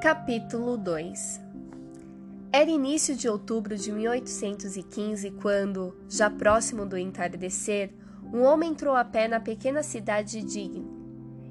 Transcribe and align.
Capítulo 0.00 0.76
2 0.76 1.40
Era 2.52 2.70
início 2.70 3.16
de 3.16 3.28
outubro 3.28 3.76
de 3.76 3.90
1815 3.90 5.32
quando, 5.32 5.92
já 6.08 6.30
próximo 6.30 6.86
do 6.86 6.96
entardecer, 6.96 7.90
um 8.32 8.42
homem 8.42 8.70
entrou 8.70 8.94
a 8.94 9.04
pé 9.04 9.26
na 9.26 9.40
pequena 9.40 9.82
cidade 9.82 10.40
de 10.40 10.46
Digne. 10.46 10.86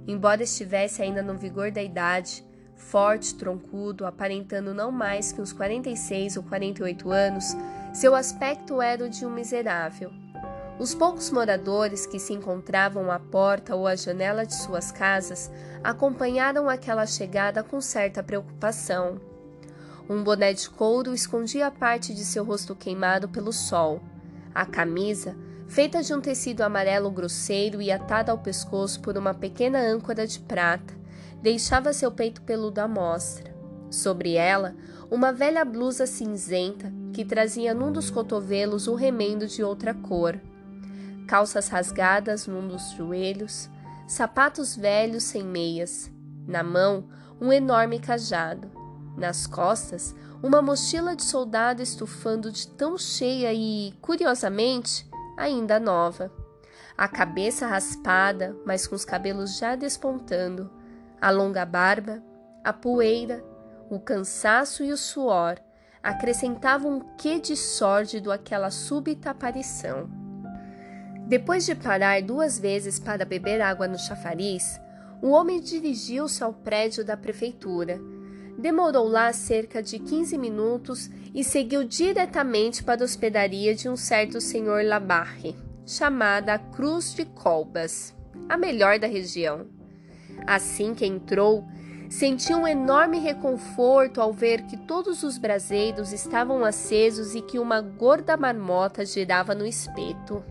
Embora 0.08 0.44
estivesse 0.44 1.02
ainda 1.02 1.22
no 1.22 1.38
vigor 1.38 1.72
da 1.72 1.84
idade, 1.84 2.42
forte, 2.74 3.36
troncudo, 3.36 4.06
aparentando 4.06 4.74
não 4.74 4.94
mais 4.94 5.34
que 5.34 5.42
uns 5.42 5.52
46 5.52 6.38
ou 6.38 6.44
48 6.44 7.12
anos, 7.12 7.54
seu 7.94 8.16
aspecto 8.16 8.82
era 8.82 9.04
o 9.04 9.10
de 9.10 9.26
um 9.26 9.30
miserável. 9.30 10.10
Os 10.80 10.94
poucos 10.94 11.32
moradores 11.32 12.06
que 12.06 12.20
se 12.20 12.34
encontravam 12.34 13.12
à 13.12 13.18
porta 13.18 13.76
ou 13.76 13.88
à 13.88 13.96
janela 13.96 14.46
de 14.46 14.54
suas 14.54 14.92
casas 14.92 15.50
acompanharam 15.84 16.70
aquela 16.70 17.08
chegada 17.08 17.64
com 17.64 17.82
certa 17.82 18.22
preocupação. 18.22 19.20
Um 20.08 20.24
boné 20.24 20.54
de 20.54 20.70
couro 20.70 21.16
escondia 21.16 21.72
parte 21.72 22.14
de 22.14 22.24
seu 22.24 22.44
rosto 22.44 22.76
queimado 22.76 23.28
pelo 23.28 23.52
sol. 23.52 24.04
A 24.54 24.68
camisa, 24.68 25.36
feita 25.68 26.04
de 26.04 26.14
um 26.14 26.22
tecido 26.22 26.62
amarelo 26.62 27.10
grosseiro 27.10 27.82
e 27.82 27.92
atada 27.92 28.32
ao 28.32 28.38
pescoço 28.38 29.02
por 29.02 29.18
uma 29.18 29.34
pequena 29.34 29.80
âncora 29.80 30.28
de 30.28 30.40
prata, 30.40 30.94
deixava 31.42 31.92
seu 31.92 32.12
peito 32.12 32.44
peludo 32.44 32.80
à 32.80 32.88
mostra. 32.88 33.52
Sobre 33.90 34.36
ela, 34.36 34.76
uma 35.10 35.34
velha 35.34 35.66
blusa 35.66 36.06
cinzenta 36.06 36.94
que 37.12 37.26
trazia 37.26 37.74
num 37.74 37.92
dos 37.92 38.12
cotovelos 38.12 38.88
um 38.88 38.94
remendo 38.94 39.48
de 39.48 39.64
outra 39.64 39.92
cor 39.92 40.40
calças 41.28 41.68
rasgadas 41.68 42.48
num 42.48 42.68
dos 42.68 42.92
joelhos, 42.92 43.70
sapatos 44.08 44.76
velhos 44.76 45.24
sem 45.24 45.44
meias, 45.44 46.10
na 46.48 46.64
mão 46.64 47.10
um 47.40 47.52
enorme 47.52 48.00
cajado, 48.00 48.72
nas 49.18 49.46
costas 49.46 50.16
uma 50.42 50.62
mochila 50.62 51.16
de 51.16 51.24
soldado 51.24 51.82
estufando 51.82 52.52
de 52.52 52.68
tão 52.68 52.98
cheia 52.98 53.52
e, 53.54 53.94
curiosamente, 54.02 55.08
ainda 55.36 55.80
nova. 55.80 56.32
A 56.98 57.08
cabeça 57.08 57.68
raspada, 57.68 58.56
mas 58.66 58.88
com 58.88 58.96
os 58.96 59.04
cabelos 59.04 59.58
já 59.58 59.76
despontando, 59.76 60.70
a 61.20 61.30
longa 61.30 61.66
barba, 61.66 62.24
a 62.64 62.72
poeira, 62.72 63.44
o 63.90 64.00
cansaço 64.00 64.84
e 64.84 64.92
o 64.92 64.98
suor 64.98 65.58
acrescentavam 66.02 66.98
um 66.98 67.00
quê 67.18 67.40
de 67.40 67.56
sórdido 67.56 68.32
àquela 68.32 68.72
súbita 68.72 69.32
aparição. 69.32 70.10
Depois 71.28 71.66
de 71.66 71.76
parar 71.76 72.22
duas 72.22 72.58
vezes 72.58 73.00
para 73.00 73.26
beber 73.26 73.60
água 73.60 73.86
no 73.86 74.00
chafariz, 74.00 74.80
o 75.22 75.32
homem 75.32 75.60
dirigiu-se 75.60 76.42
ao 76.42 76.54
prédio 76.54 77.04
da 77.04 77.18
prefeitura. 77.18 78.00
Demorou 78.58 79.10
lá 79.10 79.34
cerca 79.34 79.84
de 79.84 80.00
15 80.00 80.38
minutos 80.38 81.10
e 81.36 81.44
seguiu 81.44 81.84
diretamente 81.84 82.82
para 82.82 83.02
a 83.02 83.04
hospedaria 83.04 83.76
de 83.76 83.90
um 83.90 83.98
certo 83.98 84.40
senhor 84.40 84.86
Labarre, 84.86 85.54
chamada 85.86 86.58
Cruz 86.58 87.14
de 87.14 87.26
Colbas, 87.26 88.16
a 88.48 88.56
melhor 88.56 88.98
da 88.98 89.08
região. 89.08 89.68
Assim 90.46 90.96
que 90.96 91.06
entrou, 91.06 91.68
sentiu 92.10 92.60
um 92.60 92.68
enorme 92.68 93.20
reconforto 93.20 94.22
ao 94.22 94.32
ver 94.32 94.62
que 94.62 94.78
todos 94.78 95.24
os 95.24 95.38
braseiros 95.38 96.14
estavam 96.14 96.64
acesos 96.64 97.36
e 97.36 97.42
que 97.42 97.60
uma 97.60 97.82
gorda 97.82 98.38
marmota 98.38 99.06
girava 99.06 99.54
no 99.54 99.66
espeto. 99.66 100.42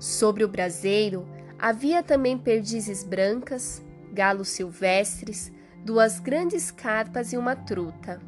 Sobre 0.00 0.42
o 0.42 0.48
braseiro 0.48 1.28
havia 1.58 2.02
também 2.02 2.38
perdizes 2.38 3.04
brancas, 3.04 3.84
galos 4.14 4.48
silvestres, 4.48 5.52
duas 5.84 6.18
grandes 6.18 6.70
carpas 6.70 7.34
e 7.34 7.36
uma 7.36 7.54
truta. 7.54 8.18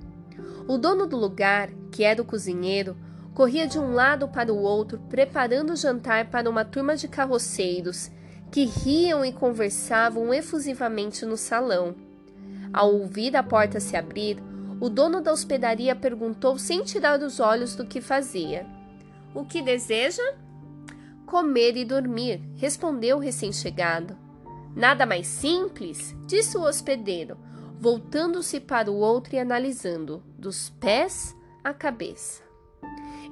O 0.69 0.77
dono 0.77 1.07
do 1.07 1.17
lugar, 1.17 1.71
que 1.91 2.05
era 2.05 2.21
o 2.21 2.27
cozinheiro, 2.27 2.95
corria 3.35 3.67
de 3.67 3.79
um 3.79 3.95
lado 3.95 4.29
para 4.29 4.53
o 4.53 4.59
outro, 4.59 4.99
preparando 5.09 5.73
o 5.73 5.77
jantar 5.77 6.27
para 6.27 6.49
uma 6.49 6.63
turma 6.63 6.95
de 6.95 7.09
carroceiros 7.09 8.11
que 8.51 8.67
riam 8.67 9.25
e 9.25 9.33
conversavam 9.33 10.33
efusivamente 10.35 11.25
no 11.25 11.39
salão. 11.39 11.95
Ao 12.71 12.93
ouvir 12.93 13.35
a 13.35 13.43
porta 13.43 13.81
se 13.81 13.97
abrir, 13.97 14.37
o 14.79 14.91
dono 14.91 15.23
da 15.23 15.33
hospedaria 15.33 15.97
perguntou 15.97 16.59
sem 16.59 16.83
tirar 16.83 17.19
os 17.23 17.41
olhos 17.41 17.75
do 17.75 17.87
que 17.87 18.03
fazia: 18.03 18.67
O 19.35 19.43
que 19.43 19.63
deseja? 19.63 20.23
Comer 21.33 21.79
e 21.79 21.85
dormir, 21.87 22.43
respondeu 22.57 23.17
o 23.17 23.19
recém-chegado. 23.19 24.15
Nada 24.77 25.07
mais 25.07 25.27
simples, 25.27 26.15
disse 26.27 26.59
o 26.59 26.63
hospedeiro, 26.63 27.39
voltando-se 27.81 28.61
para 28.61 28.91
o 28.91 28.97
outro 28.97 29.35
e 29.35 29.39
analisando, 29.39 30.23
dos 30.39 30.69
pés 30.69 31.35
à 31.65 31.73
cabeça. 31.73 32.43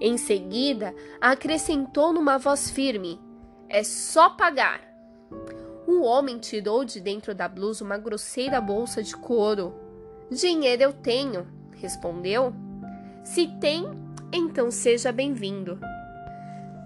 Em 0.00 0.16
seguida, 0.16 0.94
acrescentou 1.20 2.10
numa 2.10 2.38
voz 2.38 2.70
firme: 2.70 3.20
É 3.68 3.84
só 3.84 4.30
pagar. 4.30 4.80
O 5.86 6.00
homem 6.00 6.38
tirou 6.38 6.86
de 6.86 7.02
dentro 7.02 7.34
da 7.34 7.46
blusa 7.46 7.84
uma 7.84 7.98
grosseira 7.98 8.62
bolsa 8.62 9.02
de 9.02 9.14
couro. 9.14 9.74
Dinheiro 10.30 10.84
eu 10.84 10.94
tenho, 10.94 11.46
respondeu. 11.74 12.54
Se 13.22 13.46
tem, 13.60 13.84
então 14.32 14.70
seja 14.70 15.12
bem-vindo. 15.12 15.78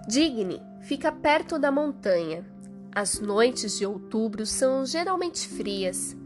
Digne 0.09 0.74
fica 0.84 1.11
perto 1.11 1.59
da 1.59 1.71
montanha. 1.71 2.45
As 2.95 3.19
noites 3.19 3.78
de 3.78 3.87
outubro 3.87 4.45
são 4.45 4.84
geralmente 4.84 5.49
frias. 5.49 6.17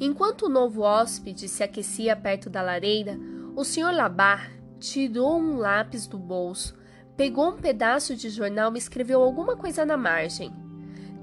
Enquanto 0.00 0.46
o 0.46 0.48
novo 0.48 0.82
hóspede 0.82 1.48
se 1.48 1.62
aquecia 1.62 2.16
perto 2.16 2.48
da 2.48 2.62
lareira, 2.62 3.18
o 3.54 3.62
Sr. 3.62 3.92
Labar 3.92 4.50
tirou 4.78 5.38
um 5.38 5.58
lápis 5.58 6.06
do 6.06 6.18
bolso, 6.18 6.74
pegou 7.16 7.50
um 7.50 7.56
pedaço 7.56 8.16
de 8.16 8.30
jornal 8.30 8.74
e 8.74 8.78
escreveu 8.78 9.22
alguma 9.22 9.54
coisa 9.54 9.84
na 9.84 9.96
margem. 9.96 10.50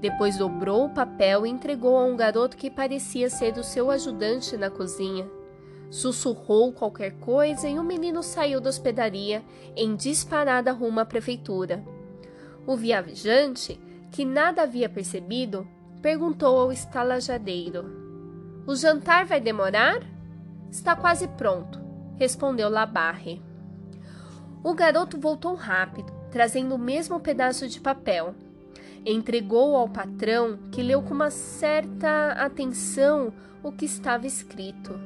Depois 0.00 0.38
dobrou 0.38 0.86
o 0.86 0.94
papel 0.94 1.46
e 1.46 1.50
entregou 1.50 1.96
a 1.96 2.04
um 2.04 2.16
garoto 2.16 2.56
que 2.56 2.70
parecia 2.70 3.28
ser 3.28 3.58
o 3.58 3.64
seu 3.64 3.90
ajudante 3.90 4.56
na 4.56 4.70
cozinha. 4.70 5.28
Sussurrou 5.90 6.72
qualquer 6.72 7.12
coisa 7.18 7.68
e 7.68 7.78
o 7.78 7.84
menino 7.84 8.22
saiu 8.22 8.60
da 8.60 8.70
hospedaria 8.70 9.44
em 9.76 9.96
disparada 9.96 10.72
rumo 10.72 11.00
à 11.00 11.04
prefeitura. 11.04 11.84
O 12.66 12.76
viajante, 12.76 13.78
que 14.10 14.24
nada 14.24 14.62
havia 14.62 14.88
percebido, 14.88 15.68
perguntou 16.00 16.58
ao 16.58 16.72
estalajadeiro: 16.72 17.84
O 18.66 18.74
jantar 18.74 19.26
vai 19.26 19.40
demorar? 19.40 20.00
Está 20.70 20.96
quase 20.96 21.28
pronto, 21.28 21.80
respondeu 22.16 22.68
Labarre. 22.68 23.42
O 24.62 24.72
garoto 24.72 25.20
voltou 25.20 25.54
rápido, 25.54 26.10
trazendo 26.30 26.74
o 26.74 26.78
mesmo 26.78 27.20
pedaço 27.20 27.68
de 27.68 27.80
papel. 27.80 28.34
Entregou 29.04 29.76
ao 29.76 29.88
patrão, 29.88 30.58
que 30.72 30.82
leu 30.82 31.02
com 31.02 31.12
uma 31.12 31.30
certa 31.30 32.32
atenção 32.32 33.32
o 33.62 33.70
que 33.70 33.84
estava 33.84 34.26
escrito. 34.26 34.98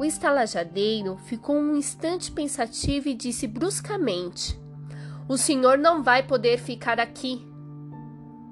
O 0.00 0.04
estalajadeiro 0.04 1.16
ficou 1.16 1.54
um 1.56 1.76
instante 1.76 2.32
pensativo 2.32 3.08
e 3.08 3.14
disse 3.14 3.46
bruscamente: 3.46 4.60
o 5.28 5.36
senhor 5.36 5.78
não 5.78 6.02
vai 6.02 6.22
poder 6.22 6.58
ficar 6.58 6.98
aqui. 6.98 7.46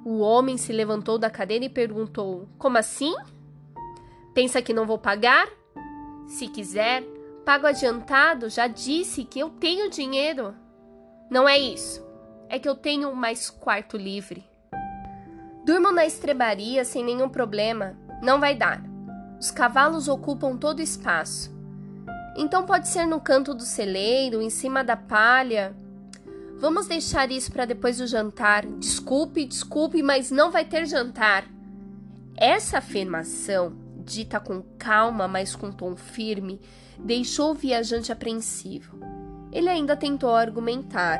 O 0.04 0.20
homem 0.20 0.56
se 0.56 0.72
levantou 0.72 1.18
da 1.18 1.28
cadeira 1.28 1.64
e 1.64 1.68
perguntou: 1.68 2.48
Como 2.58 2.78
assim? 2.78 3.14
Pensa 4.34 4.62
que 4.62 4.72
não 4.72 4.86
vou 4.86 4.98
pagar? 4.98 5.48
Se 6.26 6.48
quiser, 6.48 7.02
pago 7.44 7.66
adiantado, 7.66 8.48
já 8.48 8.66
disse 8.66 9.24
que 9.24 9.40
eu 9.40 9.50
tenho 9.50 9.90
dinheiro. 9.90 10.54
Não 11.30 11.48
é 11.48 11.58
isso. 11.58 12.04
É 12.48 12.58
que 12.58 12.68
eu 12.68 12.74
tenho 12.74 13.14
mais 13.14 13.50
quarto 13.50 13.96
livre. 13.96 14.44
Durmo 15.64 15.92
na 15.92 16.06
estrebaria 16.06 16.84
sem 16.84 17.04
nenhum 17.04 17.28
problema. 17.28 17.96
Não 18.22 18.40
vai 18.40 18.54
dar. 18.54 18.82
Os 19.38 19.50
cavalos 19.50 20.08
ocupam 20.08 20.56
todo 20.56 20.78
o 20.78 20.82
espaço. 20.82 21.54
Então 22.36 22.64
pode 22.64 22.88
ser 22.88 23.06
no 23.06 23.20
canto 23.20 23.54
do 23.54 23.62
celeiro, 23.62 24.40
em 24.40 24.50
cima 24.50 24.82
da 24.82 24.96
palha. 24.96 25.74
Vamos 26.60 26.86
deixar 26.86 27.30
isso 27.30 27.50
para 27.50 27.64
depois 27.64 27.96
do 27.96 28.06
jantar. 28.06 28.66
Desculpe, 28.66 29.46
desculpe, 29.46 30.02
mas 30.02 30.30
não 30.30 30.50
vai 30.50 30.62
ter 30.62 30.84
jantar. 30.84 31.46
Essa 32.36 32.78
afirmação, 32.78 33.72
dita 34.04 34.38
com 34.38 34.62
calma, 34.78 35.26
mas 35.26 35.56
com 35.56 35.72
tom 35.72 35.96
firme, 35.96 36.60
deixou 36.98 37.52
o 37.52 37.54
viajante 37.54 38.12
apreensivo. 38.12 38.98
Ele 39.50 39.70
ainda 39.70 39.96
tentou 39.96 40.34
argumentar. 40.34 41.18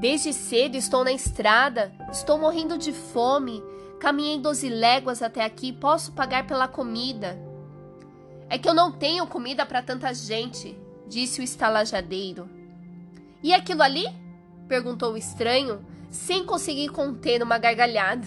Desde 0.00 0.32
cedo 0.32 0.74
estou 0.74 1.04
na 1.04 1.12
estrada, 1.12 1.92
estou 2.10 2.36
morrendo 2.36 2.76
de 2.76 2.92
fome. 2.92 3.62
Caminhei 4.00 4.40
doze 4.40 4.68
léguas 4.68 5.22
até 5.22 5.44
aqui, 5.44 5.72
posso 5.72 6.10
pagar 6.10 6.48
pela 6.48 6.66
comida. 6.66 7.38
É 8.48 8.58
que 8.58 8.68
eu 8.68 8.74
não 8.74 8.90
tenho 8.90 9.24
comida 9.28 9.64
para 9.64 9.82
tanta 9.82 10.12
gente, 10.12 10.76
disse 11.06 11.40
o 11.40 11.44
estalajadeiro. 11.44 12.55
E 13.46 13.54
aquilo 13.54 13.80
ali? 13.80 14.04
perguntou 14.66 15.12
o 15.12 15.16
estranho, 15.16 15.86
sem 16.10 16.44
conseguir 16.44 16.88
conter 16.88 17.44
uma 17.44 17.58
gargalhada. 17.58 18.26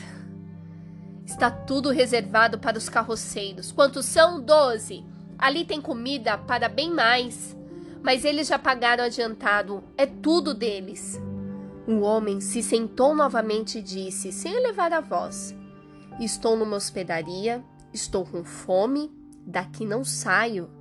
Está 1.25 1.51
tudo 1.51 1.89
reservado 1.89 2.57
para 2.57 2.77
os 2.77 2.88
carroceiros. 2.88 3.69
Quantos 3.69 4.06
são? 4.06 4.42
Doze. 4.42 5.04
Ali 5.38 5.66
tem 5.66 5.81
comida 5.81 6.38
para 6.38 6.69
bem 6.69 6.89
mais. 6.89 7.54
Mas 8.01 8.24
eles 8.24 8.48
já 8.48 8.57
pagaram 8.57 9.04
adiantado, 9.04 9.83
é 9.98 10.06
tudo 10.06 10.54
deles. 10.54 11.22
O 11.86 12.00
homem 12.00 12.39
se 12.39 12.63
sentou 12.63 13.13
novamente 13.13 13.80
e 13.80 13.81
disse, 13.81 14.31
sem 14.31 14.54
elevar 14.54 14.94
a 14.94 15.01
voz: 15.01 15.54
Estou 16.18 16.56
numa 16.56 16.77
hospedaria, 16.77 17.62
estou 17.94 18.24
com 18.24 18.45
fome, 18.45 19.12
daqui 19.45 19.83
não 19.83 20.06
saio. 20.06 20.79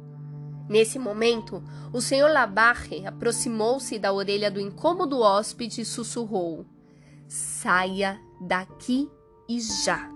Nesse 0.68 0.98
momento, 0.98 1.62
o 1.92 2.00
senhor 2.00 2.30
Labarre 2.30 3.06
aproximou-se 3.06 3.98
da 3.98 4.12
orelha 4.12 4.50
do 4.50 4.60
incômodo 4.60 5.20
hóspede 5.20 5.80
e 5.80 5.84
sussurrou: 5.84 6.66
Saia 7.26 8.20
daqui 8.40 9.10
e 9.48 9.60
já. 9.60 10.10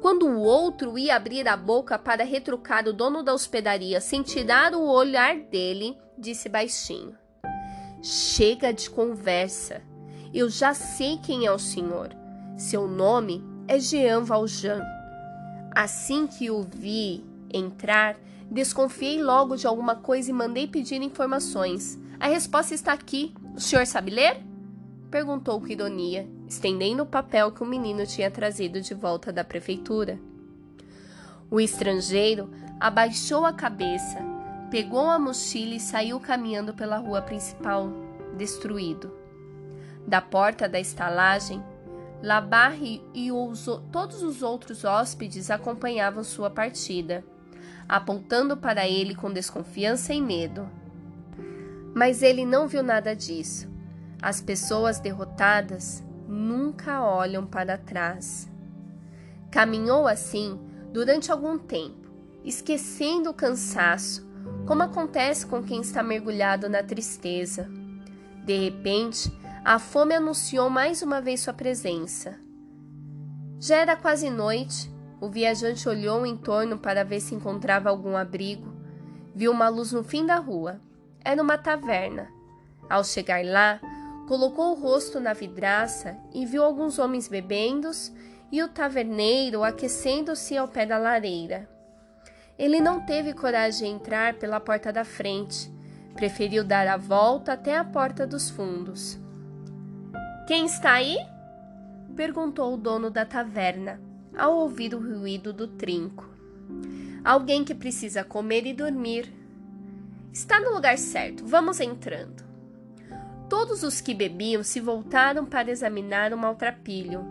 Quando 0.00 0.26
o 0.26 0.40
outro 0.40 0.98
ia 0.98 1.16
abrir 1.16 1.48
a 1.48 1.56
boca 1.56 1.98
para 1.98 2.24
retrucar 2.24 2.86
o 2.86 2.92
dono 2.92 3.22
da 3.22 3.32
hospedaria 3.32 4.00
sem 4.00 4.22
tirar 4.22 4.74
o 4.74 4.86
olhar 4.86 5.36
dele, 5.36 5.96
disse 6.18 6.48
baixinho: 6.48 7.16
Chega 8.02 8.72
de 8.72 8.90
conversa. 8.90 9.82
Eu 10.34 10.50
já 10.50 10.74
sei 10.74 11.18
quem 11.18 11.46
é 11.46 11.52
o 11.52 11.58
senhor. 11.58 12.10
Seu 12.56 12.86
nome 12.86 13.42
é 13.66 13.78
Jean 13.78 14.22
Valjean. 14.22 14.82
Assim 15.74 16.26
que 16.26 16.50
o 16.50 16.62
vi 16.62 17.24
entrar, 17.52 18.16
desconfiei 18.50 19.22
logo 19.22 19.56
de 19.56 19.66
alguma 19.66 19.96
coisa 19.96 20.30
e 20.30 20.34
mandei 20.34 20.66
pedir 20.66 21.00
informações. 21.02 21.98
A 22.18 22.28
resposta 22.28 22.74
está 22.74 22.92
aqui. 22.92 23.34
O 23.54 23.60
senhor 23.60 23.86
sabe 23.86 24.10
ler? 24.10 24.42
Perguntou 25.10 25.60
com 25.60 25.68
ironia, 25.68 26.28
estendendo 26.48 27.02
o 27.02 27.06
papel 27.06 27.52
que 27.52 27.62
o 27.62 27.66
menino 27.66 28.06
tinha 28.06 28.30
trazido 28.30 28.80
de 28.80 28.94
volta 28.94 29.32
da 29.32 29.44
prefeitura. 29.44 30.18
O 31.50 31.60
estrangeiro 31.60 32.50
abaixou 32.80 33.46
a 33.46 33.52
cabeça, 33.52 34.18
pegou 34.70 35.08
a 35.08 35.18
mochila 35.18 35.74
e 35.74 35.80
saiu 35.80 36.18
caminhando 36.18 36.74
pela 36.74 36.98
rua 36.98 37.22
principal, 37.22 37.88
destruído. 38.36 39.12
Da 40.06 40.20
porta 40.20 40.68
da 40.68 40.80
estalagem, 40.80 41.62
Labarre 42.22 43.02
e 43.12 43.30
os, 43.30 43.66
todos 43.92 44.22
os 44.22 44.42
outros 44.42 44.84
hóspedes 44.84 45.50
acompanhavam 45.50 46.24
sua 46.24 46.48
partida, 46.48 47.24
apontando 47.88 48.56
para 48.56 48.86
ele 48.86 49.14
com 49.14 49.32
desconfiança 49.32 50.12
e 50.12 50.20
medo. 50.20 50.68
Mas 51.94 52.22
ele 52.22 52.44
não 52.44 52.68
viu 52.68 52.82
nada 52.82 53.14
disso. 53.14 53.68
As 54.20 54.40
pessoas 54.40 54.98
derrotadas 54.98 56.02
nunca 56.28 57.02
olham 57.02 57.46
para 57.46 57.78
trás. 57.78 58.50
Caminhou 59.50 60.06
assim 60.06 60.58
durante 60.92 61.30
algum 61.30 61.58
tempo, 61.58 62.10
esquecendo 62.44 63.30
o 63.30 63.34
cansaço, 63.34 64.26
como 64.66 64.82
acontece 64.82 65.46
com 65.46 65.62
quem 65.62 65.80
está 65.80 66.02
mergulhado 66.02 66.68
na 66.68 66.82
tristeza. 66.82 67.68
De 68.44 68.56
repente, 68.56 69.32
a 69.64 69.78
fome 69.78 70.14
anunciou 70.14 70.70
mais 70.70 71.02
uma 71.02 71.20
vez 71.20 71.40
sua 71.40 71.52
presença. 71.52 72.38
Já 73.58 73.76
era 73.76 73.96
quase 73.96 74.30
noite. 74.30 74.94
O 75.20 75.28
viajante 75.28 75.88
olhou 75.88 76.26
em 76.26 76.36
torno 76.36 76.78
para 76.78 77.04
ver 77.04 77.20
se 77.20 77.34
encontrava 77.34 77.88
algum 77.88 78.16
abrigo. 78.16 78.74
Viu 79.34 79.50
uma 79.50 79.68
luz 79.68 79.92
no 79.92 80.04
fim 80.04 80.26
da 80.26 80.36
rua. 80.36 80.80
Era 81.24 81.42
uma 81.42 81.56
taverna. 81.56 82.28
Ao 82.88 83.02
chegar 83.02 83.44
lá, 83.44 83.80
colocou 84.28 84.72
o 84.72 84.80
rosto 84.80 85.18
na 85.18 85.32
vidraça 85.32 86.16
e 86.34 86.44
viu 86.44 86.62
alguns 86.62 86.98
homens 86.98 87.28
bebendo 87.28 87.90
e 88.50 88.62
o 88.62 88.68
taverneiro 88.68 89.64
aquecendo-se 89.64 90.56
ao 90.56 90.68
pé 90.68 90.86
da 90.86 90.98
lareira. 90.98 91.68
Ele 92.58 92.80
não 92.80 93.00
teve 93.00 93.32
coragem 93.34 93.90
de 93.90 94.02
entrar 94.02 94.34
pela 94.34 94.60
porta 94.60 94.92
da 94.92 95.04
frente, 95.04 95.70
preferiu 96.14 96.64
dar 96.64 96.86
a 96.86 96.96
volta 96.96 97.52
até 97.52 97.76
a 97.76 97.84
porta 97.84 98.26
dos 98.26 98.48
fundos. 98.48 99.18
Quem 100.46 100.64
está 100.66 100.92
aí? 100.92 101.18
perguntou 102.14 102.72
o 102.72 102.78
dono 102.78 103.10
da 103.10 103.26
taverna, 103.26 104.00
ao 104.36 104.56
ouvir 104.56 104.94
o 104.94 104.98
ruído 104.98 105.52
do 105.52 105.66
trinco. 105.66 106.28
Alguém 107.24 107.64
que 107.64 107.74
precisa 107.74 108.22
comer 108.22 108.66
e 108.66 108.72
dormir. 108.72 109.32
Está 110.32 110.60
no 110.60 110.74
lugar 110.74 110.98
certo, 110.98 111.46
vamos 111.46 111.80
entrando. 111.80 112.44
Todos 113.48 113.82
os 113.82 114.00
que 114.00 114.14
bebiam 114.14 114.62
se 114.62 114.80
voltaram 114.80 115.44
para 115.44 115.70
examinar 115.70 116.32
o 116.32 116.38
maltrapilho. 116.38 117.24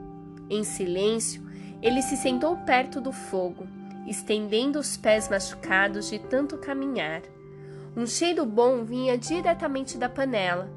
Em 0.50 0.64
silêncio, 0.64 1.44
ele 1.82 2.02
se 2.02 2.18
sentou 2.18 2.58
perto 2.58 3.00
do 3.00 3.12
fogo, 3.12 3.68
estendendo 4.08 4.80
os 4.80 4.98
pés 4.98 5.30
machucados 5.30 6.10
de 6.10 6.20
tanto 6.20 6.58
caminhar. 6.58 7.22
Um 7.96 8.08
cheiro 8.08 8.46
bom 8.46 8.84
vinha 8.84 9.18
diretamente 9.18 9.98
da 9.98 10.10
panela 10.10 10.70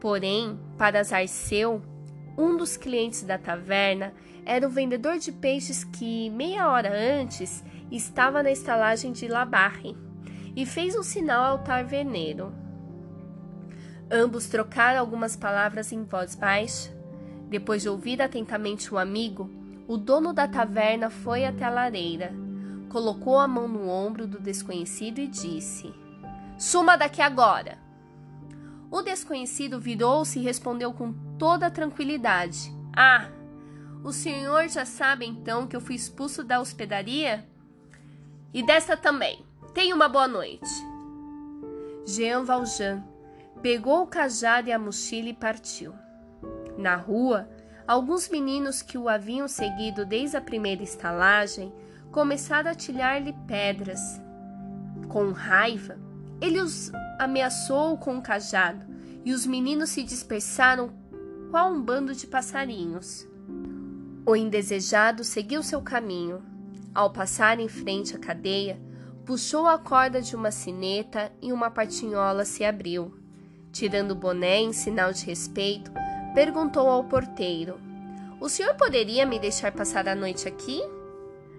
Porém, 0.00 0.58
para 0.78 1.00
azar 1.00 1.28
seu, 1.28 1.82
um 2.36 2.56
dos 2.56 2.78
clientes 2.78 3.22
da 3.22 3.36
taverna 3.36 4.14
era 4.44 4.66
o 4.66 4.70
vendedor 4.70 5.18
de 5.18 5.32
peixes 5.32 5.84
que, 5.84 6.30
meia 6.30 6.68
hora 6.68 6.90
antes, 6.92 7.64
estava 7.90 8.42
na 8.42 8.50
estalagem 8.50 9.12
de 9.12 9.28
Labarre 9.28 9.96
e 10.54 10.66
fez 10.66 10.96
um 10.96 11.02
sinal 11.02 11.44
ao 11.44 11.58
taverneiro. 11.58 12.52
Ambos 14.10 14.46
trocaram 14.46 14.98
algumas 14.98 15.36
palavras 15.36 15.92
em 15.92 16.02
voz 16.02 16.34
baixa. 16.34 16.90
Depois 17.48 17.82
de 17.82 17.88
ouvir 17.88 18.20
atentamente 18.20 18.92
o 18.92 18.98
amigo, 18.98 19.50
o 19.86 19.96
dono 19.96 20.32
da 20.32 20.46
taverna 20.46 21.10
foi 21.10 21.44
até 21.44 21.64
a 21.64 21.70
lareira, 21.70 22.32
colocou 22.88 23.38
a 23.38 23.48
mão 23.48 23.66
no 23.66 23.88
ombro 23.88 24.26
do 24.26 24.40
desconhecido 24.40 25.18
e 25.18 25.26
disse: 25.26 25.92
Suma 26.58 26.96
daqui 26.96 27.22
agora! 27.22 27.78
O 28.90 29.02
desconhecido 29.02 29.80
virou-se 29.80 30.38
e 30.38 30.42
respondeu 30.42 30.92
com 30.92 31.12
toda 31.38 31.70
tranquilidade: 31.70 32.72
Ah, 32.96 33.28
o 34.02 34.12
senhor 34.12 34.68
já 34.68 34.84
sabe 34.84 35.26
então 35.26 35.66
que 35.66 35.76
eu 35.76 35.80
fui 35.80 35.94
expulso 35.94 36.42
da 36.42 36.60
hospedaria? 36.60 37.46
E 38.52 38.62
desta 38.62 38.96
também. 38.96 39.44
Tenha 39.74 39.94
uma 39.94 40.08
boa 40.08 40.26
noite. 40.26 40.68
Jean 42.06 42.44
Valjean 42.44 43.04
pegou 43.62 44.02
o 44.02 44.06
cajado 44.06 44.68
e 44.68 44.72
a 44.72 44.78
mochila 44.78 45.28
e 45.28 45.34
partiu. 45.34 45.92
Na 46.76 46.96
rua, 46.96 47.48
alguns 47.86 48.28
meninos 48.28 48.80
que 48.82 48.96
o 48.96 49.08
haviam 49.08 49.46
seguido 49.46 50.06
desde 50.06 50.36
a 50.36 50.40
primeira 50.40 50.82
estalagem 50.82 51.72
começaram 52.10 52.70
a 52.70 52.72
atilhar-lhe 52.72 53.34
pedras. 53.46 54.00
Com 55.08 55.30
raiva, 55.30 55.98
ele 56.40 56.60
os 56.60 56.90
ameaçou 57.18 57.98
com 57.98 58.14
um 58.14 58.22
cajado 58.22 58.84
e 59.24 59.32
os 59.32 59.44
meninos 59.44 59.90
se 59.90 60.02
dispersaram 60.02 60.90
qual 61.50 61.70
um 61.70 61.82
bando 61.82 62.14
de 62.14 62.26
passarinhos. 62.26 63.29
O 64.30 64.36
indesejado 64.36 65.24
seguiu 65.24 65.60
seu 65.60 65.82
caminho. 65.82 66.40
Ao 66.94 67.10
passar 67.10 67.58
em 67.58 67.66
frente 67.66 68.14
à 68.14 68.18
cadeia, 68.20 68.78
puxou 69.26 69.66
a 69.66 69.76
corda 69.76 70.22
de 70.22 70.36
uma 70.36 70.52
sineta 70.52 71.32
e 71.42 71.52
uma 71.52 71.68
partinhola 71.68 72.44
se 72.44 72.64
abriu. 72.64 73.12
Tirando 73.72 74.12
o 74.12 74.14
boné 74.14 74.60
em 74.60 74.72
sinal 74.72 75.12
de 75.12 75.26
respeito, 75.26 75.90
perguntou 76.32 76.88
ao 76.88 77.02
porteiro: 77.02 77.80
O 78.40 78.48
senhor 78.48 78.76
poderia 78.76 79.26
me 79.26 79.36
deixar 79.36 79.72
passar 79.72 80.06
a 80.06 80.14
noite 80.14 80.46
aqui? 80.46 80.80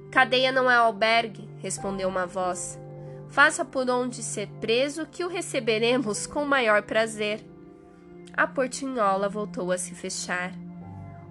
Cadeia 0.09 0.49
não 0.49 0.71
é 0.71 0.75
albergue, 0.75 1.49
respondeu 1.57 2.07
uma 2.07 2.25
voz. 2.25 2.79
Faça 3.27 3.65
por 3.65 3.89
onde 3.89 4.23
ser 4.23 4.47
preso, 4.61 5.05
que 5.05 5.25
o 5.25 5.27
receberemos 5.27 6.25
com 6.25 6.45
maior 6.45 6.83
prazer. 6.83 7.45
A 8.31 8.47
portinhola 8.47 9.27
voltou 9.27 9.73
a 9.73 9.77
se 9.77 9.93
fechar. 9.93 10.60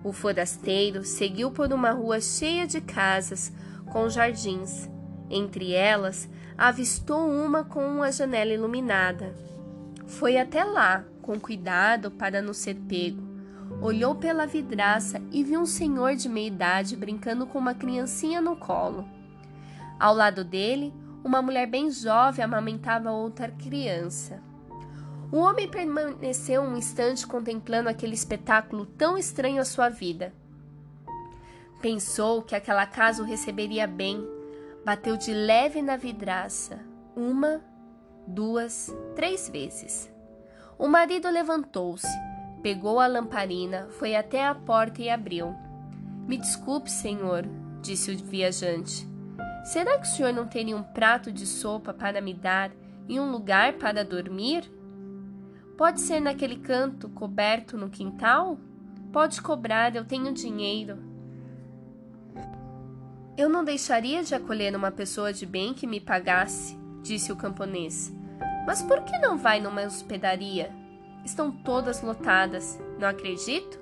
O 0.02 0.12
forasteiro 0.12 1.04
seguiu 1.04 1.50
por 1.50 1.73
uma 1.73 1.90
rua 1.90 2.21
cheia 2.21 2.66
de 2.66 2.80
casas 2.80 3.52
com 3.92 4.09
jardins. 4.09 4.88
Entre 5.28 5.73
elas, 5.73 6.28
avistou 6.57 7.30
uma 7.30 7.64
com 7.64 7.87
uma 7.87 8.11
janela 8.11 8.52
iluminada. 8.52 9.35
Foi 10.07 10.38
até 10.38 10.64
lá, 10.64 11.04
com 11.23 11.38
cuidado 11.38 12.11
para 12.11 12.40
não 12.42 12.52
ser 12.52 12.75
pego. 12.75 13.28
Olhou 13.80 14.14
pela 14.14 14.47
vidraça 14.47 15.23
e 15.30 15.45
viu 15.45 15.61
um 15.61 15.66
senhor 15.66 16.16
de 16.16 16.28
meia 16.28 16.49
idade 16.49 16.97
brincando 16.97 17.47
com 17.47 17.59
uma 17.59 17.75
criancinha 17.75 18.40
no 18.40 18.57
colo. 18.57 19.09
Ao 19.99 20.14
lado 20.14 20.42
dele, 20.42 20.92
uma 21.23 21.40
mulher 21.42 21.66
bem 21.66 21.90
jovem 21.90 22.45
amamentava 22.45 23.11
outra 23.11 23.50
criança. 23.50 24.42
O 25.32 25.38
homem 25.38 25.68
permaneceu 25.68 26.60
um 26.60 26.76
instante 26.76 27.25
contemplando 27.25 27.88
aquele 27.88 28.14
espetáculo 28.14 28.84
tão 28.84 29.16
estranho 29.16 29.60
à 29.60 29.64
sua 29.64 29.88
vida. 29.88 30.32
Pensou 31.80 32.42
que 32.42 32.56
aquela 32.56 32.84
casa 32.84 33.22
o 33.22 33.26
receberia 33.26 33.87
bem, 33.87 34.26
bateu 34.84 35.16
de 35.16 35.32
leve 35.32 35.80
na 35.80 35.96
vidraça, 35.96 36.80
uma, 37.14 37.60
duas, 38.26 38.92
três 39.14 39.49
vezes. 39.49 40.12
O 40.76 40.88
marido 40.88 41.30
levantou-se, 41.30 42.08
pegou 42.60 42.99
a 42.99 43.06
lamparina, 43.06 43.88
foi 43.90 44.16
até 44.16 44.44
a 44.44 44.54
porta 44.54 45.00
e 45.00 45.08
abriu. 45.08 45.54
Me 46.26 46.37
desculpe, 46.37 46.90
senhor, 46.90 47.44
disse 47.80 48.10
o 48.10 48.18
viajante. 48.18 49.08
Será 49.64 49.96
que 49.99 50.06
o 50.06 50.10
senhor 50.10 50.32
não 50.32 50.46
teria 50.46 50.76
um 50.76 50.82
prato 50.82 51.30
de 51.30 51.46
sopa 51.46 51.94
para 51.94 52.20
me 52.20 52.34
dar 52.34 52.72
e 53.08 53.20
um 53.20 53.30
lugar 53.30 53.75
para 53.75 54.04
dormir? 54.04 54.79
Pode 55.80 56.02
ser 56.02 56.20
naquele 56.20 56.56
canto 56.56 57.08
coberto 57.08 57.78
no 57.78 57.88
quintal? 57.88 58.58
Pode 59.10 59.40
cobrar, 59.40 59.96
eu 59.96 60.04
tenho 60.04 60.30
dinheiro. 60.30 60.99
Eu 63.34 63.49
não 63.49 63.64
deixaria 63.64 64.22
de 64.22 64.34
acolher 64.34 64.76
uma 64.76 64.90
pessoa 64.90 65.32
de 65.32 65.46
bem 65.46 65.72
que 65.72 65.87
me 65.87 65.99
pagasse, 65.99 66.78
disse 67.02 67.32
o 67.32 67.37
camponês. 67.37 68.14
Mas 68.66 68.82
por 68.82 69.04
que 69.04 69.18
não 69.20 69.38
vai 69.38 69.58
numa 69.58 69.80
hospedaria? 69.80 70.70
Estão 71.25 71.50
todas 71.50 72.02
lotadas, 72.02 72.78
não 72.99 73.08
acredito? 73.08 73.80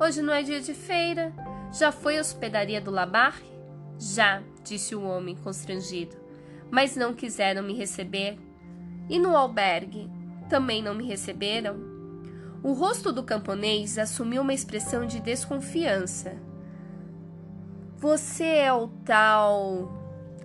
Hoje 0.00 0.22
não 0.22 0.32
é 0.32 0.42
dia 0.42 0.62
de 0.62 0.72
feira. 0.72 1.34
Já 1.70 1.92
foi 1.92 2.16
a 2.16 2.22
hospedaria 2.22 2.80
do 2.80 2.90
Labarre? 2.90 3.44
Já, 3.98 4.42
disse 4.64 4.94
o 4.94 5.02
homem 5.02 5.36
constrangido. 5.36 6.16
Mas 6.70 6.96
não 6.96 7.12
quiseram 7.12 7.62
me 7.62 7.74
receber. 7.74 8.38
E 9.06 9.18
no 9.18 9.36
albergue? 9.36 10.15
Também 10.48 10.82
não 10.82 10.94
me 10.94 11.04
receberam? 11.04 11.76
O 12.62 12.72
rosto 12.72 13.12
do 13.12 13.22
camponês 13.22 13.98
assumiu 13.98 14.42
uma 14.42 14.54
expressão 14.54 15.06
de 15.06 15.20
desconfiança. 15.20 16.36
Você 17.96 18.44
é 18.44 18.72
o 18.72 18.88
tal. 19.04 19.92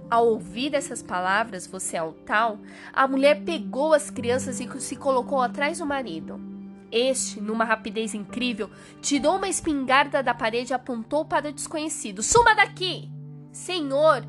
Ao 0.10 0.28
ouvir 0.28 0.74
essas 0.74 1.02
palavras, 1.02 1.66
você 1.66 1.96
é 1.96 2.04
o 2.04 2.12
tal, 2.12 2.60
a 2.92 3.08
mulher 3.08 3.44
pegou 3.46 3.94
as 3.94 4.10
crianças 4.10 4.60
e 4.60 4.82
se 4.82 4.96
colocou 4.98 5.42
atrás 5.42 5.80
do 5.80 5.86
marido. 5.86 6.40
Este, 6.92 7.40
numa 7.40 7.64
rapidez 7.64 8.14
incrível, 8.14 8.70
tirou 9.02 9.38
uma 9.38 9.48
espingarda 9.48 10.22
da 10.22 10.34
parede 10.34 10.74
e 10.74 10.76
apontou 10.76 11.24
para 11.24 11.48
o 11.48 11.54
desconhecido. 11.54 12.22
Suma 12.22 12.54
daqui! 12.54 13.10
Senhor, 13.54 14.26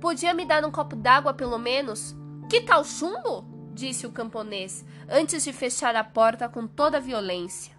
podia 0.00 0.32
me 0.32 0.46
dar 0.46 0.64
um 0.64 0.70
copo 0.70 0.96
d'água 0.96 1.34
pelo 1.34 1.58
menos? 1.58 2.16
Que 2.48 2.62
tal 2.62 2.82
chumbo? 2.82 3.55
Disse 3.76 4.06
o 4.06 4.10
camponês, 4.10 4.84
antes 5.06 5.44
de 5.44 5.52
fechar 5.52 5.94
a 5.94 6.02
porta 6.02 6.48
com 6.48 6.66
toda 6.66 6.96
a 6.96 7.00
violência. 7.00 7.76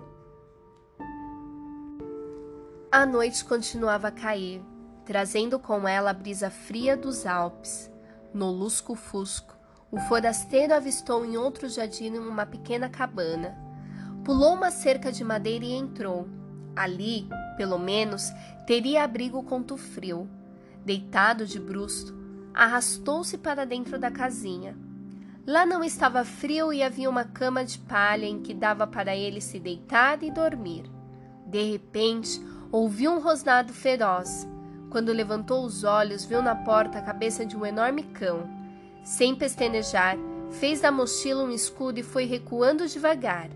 A 2.91 3.03
noite 3.03 3.43
continuava 3.43 4.09
a 4.09 4.11
cair, 4.11 4.61
trazendo 5.03 5.59
com 5.59 5.87
ela 5.87 6.11
a 6.11 6.13
brisa 6.13 6.51
fria 6.51 6.95
dos 6.95 7.25
Alpes. 7.25 7.91
No 8.31 8.51
lusco-fusco, 8.51 9.55
o 9.91 9.99
forasteiro 10.01 10.75
avistou 10.75 11.25
em 11.25 11.35
outro 11.35 11.67
jardim 11.67 12.15
uma 12.17 12.45
pequena 12.45 12.87
cabana. 12.87 13.57
Pulou 14.23 14.53
uma 14.53 14.69
cerca 14.69 15.11
de 15.11 15.23
madeira 15.23 15.65
e 15.65 15.73
entrou. 15.73 16.27
Ali, 16.75 17.27
pelo 17.57 17.79
menos, 17.79 18.31
teria 18.67 19.03
abrigo 19.03 19.41
contra 19.41 19.73
o 19.73 19.77
frio. 19.77 20.29
Deitado 20.85 21.45
de 21.45 21.59
brusto, 21.59 22.15
arrastou-se 22.53 23.37
para 23.37 23.65
dentro 23.65 23.97
da 23.97 24.11
casinha. 24.11 24.86
Lá 25.47 25.65
não 25.65 25.81
estava 25.81 26.25
frio 26.25 26.73
e 26.73 26.83
havia 26.83 27.09
uma 27.09 27.23
cama 27.23 27.63
de 27.63 27.79
palha 27.79 28.25
em 28.25 28.41
que 28.41 28.53
dava 28.53 28.85
para 28.85 29.15
ele 29.15 29.39
se 29.39 29.57
deitar 29.57 30.21
e 30.21 30.29
dormir. 30.29 30.83
De 31.45 31.71
repente, 31.71 32.45
ouviu 32.69 33.13
um 33.13 33.21
rosnado 33.21 33.71
feroz. 33.71 34.45
Quando 34.89 35.13
levantou 35.13 35.63
os 35.63 35.85
olhos, 35.85 36.25
viu 36.25 36.41
na 36.41 36.53
porta 36.53 36.99
a 36.99 37.01
cabeça 37.01 37.45
de 37.45 37.55
um 37.55 37.65
enorme 37.65 38.03
cão. 38.03 38.49
Sem 39.05 39.33
pestanejar, 39.33 40.17
fez 40.51 40.81
da 40.81 40.91
mochila 40.91 41.45
um 41.45 41.51
escudo 41.51 41.97
e 41.97 42.03
foi 42.03 42.25
recuando 42.25 42.85
devagar 42.85 43.49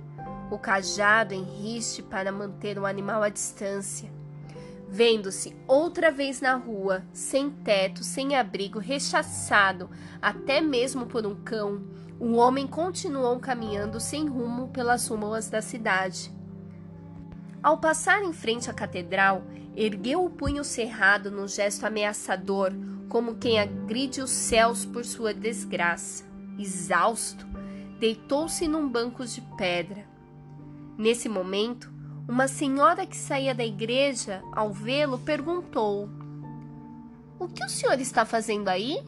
o 0.49 0.57
cajado 0.57 1.33
em 1.33 1.43
riste 1.43 2.01
para 2.01 2.31
manter 2.31 2.77
o 2.77 2.85
animal 2.85 3.21
à 3.21 3.27
distância. 3.27 4.20
Vendo-se 4.93 5.55
outra 5.69 6.11
vez 6.11 6.41
na 6.41 6.55
rua, 6.55 7.01
sem 7.13 7.49
teto, 7.49 8.03
sem 8.03 8.35
abrigo, 8.35 8.77
rechaçado 8.77 9.89
até 10.21 10.59
mesmo 10.59 11.05
por 11.05 11.25
um 11.25 11.33
cão, 11.33 11.81
o 12.19 12.33
homem 12.33 12.67
continuou 12.67 13.39
caminhando 13.39 14.01
sem 14.01 14.27
rumo 14.27 14.67
pelas 14.67 15.07
ruas 15.07 15.49
da 15.49 15.61
cidade. 15.61 16.29
Ao 17.63 17.77
passar 17.77 18.21
em 18.21 18.33
frente 18.33 18.69
à 18.69 18.73
catedral, 18.73 19.43
ergueu 19.77 20.25
o 20.25 20.29
punho 20.29 20.61
cerrado 20.61 21.31
num 21.31 21.47
gesto 21.47 21.85
ameaçador, 21.85 22.73
como 23.07 23.35
quem 23.35 23.61
agride 23.61 24.21
os 24.21 24.29
céus 24.29 24.83
por 24.83 25.05
sua 25.05 25.33
desgraça. 25.33 26.25
Exausto, 26.59 27.47
deitou-se 27.97 28.67
num 28.67 28.89
banco 28.89 29.25
de 29.25 29.39
pedra. 29.57 30.05
Nesse 30.97 31.29
momento, 31.29 31.90
uma 32.27 32.47
senhora 32.47 33.05
que 33.05 33.17
saía 33.17 33.53
da 33.53 33.65
igreja, 33.65 34.41
ao 34.53 34.71
vê-lo, 34.71 35.19
perguntou: 35.19 36.09
O 37.39 37.47
que 37.47 37.63
o 37.63 37.69
senhor 37.69 37.99
está 37.99 38.25
fazendo 38.25 38.67
aí? 38.67 39.03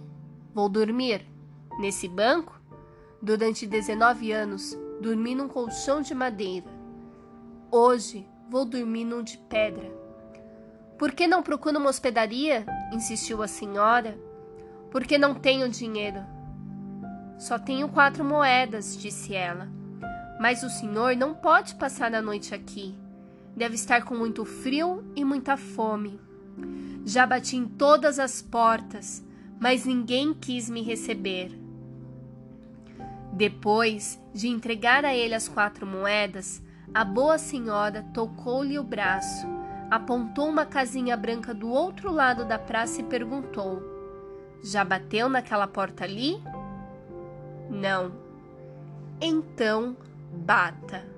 Vou 0.54 0.68
dormir. 0.68 1.26
Nesse 1.80 2.08
banco? 2.08 2.60
Durante 3.22 3.66
19 3.66 4.32
anos, 4.32 4.78
dormi 5.02 5.34
num 5.34 5.48
colchão 5.48 6.02
de 6.02 6.14
madeira. 6.14 6.68
Hoje, 7.72 8.28
vou 8.50 8.66
dormir 8.66 9.06
num 9.06 9.24
de 9.24 9.38
pedra. 9.38 9.90
Por 10.98 11.12
que 11.12 11.28
não 11.28 11.42
procuro 11.42 11.80
uma 11.80 11.90
hospedaria? 11.90 12.66
insistiu 12.92 13.42
a 13.42 13.48
senhora. 13.48 14.18
Porque 14.92 15.18
não 15.18 15.34
tenho 15.34 15.70
dinheiro. 15.70 16.24
Só 17.38 17.58
tenho 17.58 17.90
quatro 17.90 18.24
moedas, 18.24 18.96
disse 18.98 19.34
ela. 19.34 19.68
Mas 20.40 20.62
o 20.62 20.70
senhor 20.70 21.16
não 21.16 21.34
pode 21.34 21.76
passar 21.76 22.14
a 22.14 22.22
noite 22.22 22.54
aqui. 22.54 23.03
Deve 23.56 23.76
estar 23.76 24.04
com 24.04 24.16
muito 24.16 24.44
frio 24.46 25.04
e 25.16 25.24
muita 25.24 25.56
fome. 25.56 26.20
Já 27.06 27.26
bati 27.26 27.56
em 27.56 27.66
todas 27.66 28.18
as 28.18 28.42
portas, 28.42 29.24
mas 29.60 29.86
ninguém 29.86 30.34
quis 30.34 30.70
me 30.70 30.82
receber. 30.82 31.52
Depois 33.32 34.22
de 34.34 34.48
entregar 34.48 35.06
a 35.06 35.14
ele 35.14 35.34
as 35.34 35.48
quatro 35.48 35.86
moedas, 35.86 36.62
a 36.94 37.04
boa 37.04 37.38
senhora 37.38 38.06
tocou-lhe 38.14 38.78
o 38.78 38.84
braço, 38.84 39.48
apontou 39.90 40.48
uma 40.48 40.66
casinha 40.66 41.18
branca 41.18 41.54
do 41.54 41.70
outro 41.70 42.12
lado 42.12 42.46
da 42.46 42.60
praça 42.60 43.02
e 43.02 43.04
perguntou: 43.04 43.82
Já 44.64 44.84
bateu 44.84 45.28
naquela 45.28 45.68
porta 45.68 46.04
ali? 46.04 46.42
Não. 47.70 48.12
Então 49.20 49.98
bata. 50.32 51.13